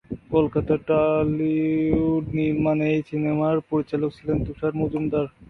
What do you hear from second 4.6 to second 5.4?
Majumdar.